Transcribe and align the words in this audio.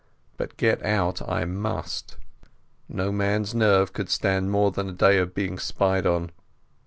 But 0.35 0.57
get 0.57 0.83
out 0.83 1.21
I 1.29 1.45
must. 1.45 2.17
No 2.89 3.11
man's 3.11 3.53
nerve 3.53 3.93
could 3.93 4.09
stand 4.09 4.49
more 4.49 4.71
than 4.71 4.89
a 4.89 4.93
day 4.93 5.19
of 5.19 5.35
being 5.35 5.59
spied 5.59 6.07
on. 6.07 6.31